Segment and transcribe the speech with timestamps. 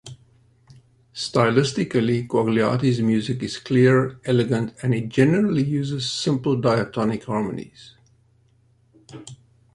[1.13, 7.93] Stylistically, Quagliati's music is clear, elegant, and he generally uses simple diatonic harmonies.